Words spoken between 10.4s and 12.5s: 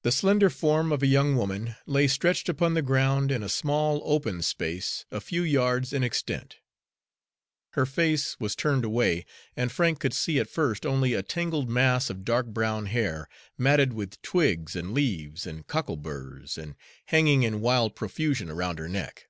at first only a tangled mass of dark